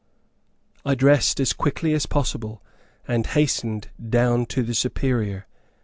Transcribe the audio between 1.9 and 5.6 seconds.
as possible, and hastened down to the Superior.